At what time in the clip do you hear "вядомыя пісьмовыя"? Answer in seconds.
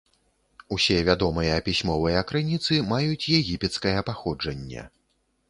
1.09-2.23